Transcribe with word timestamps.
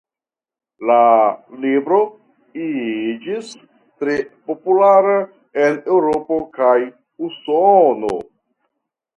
La 0.89 0.95
libro 1.65 1.99
iĝis 2.67 3.51
tre 3.67 4.15
populara 4.53 5.19
en 5.67 5.79
Eŭropo 5.99 6.41
kaj 6.59 6.75
Usono. 7.29 8.15